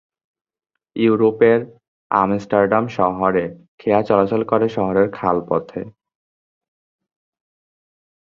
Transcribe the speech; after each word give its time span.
ইউরোপের 0.95 1.59
আমস্টারডাম 2.11 2.83
শহরে 2.97 3.45
খেয়া 3.79 4.01
চলাচল 4.01 4.41
করে 4.43 4.67
শহরের 4.69 5.07
খাল 5.11 5.37
পথে। 5.49 5.81